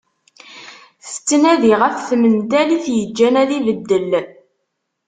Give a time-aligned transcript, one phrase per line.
[1.05, 4.09] Tettnadi ɣef tmental i t-yeǧǧan ad ibeddel.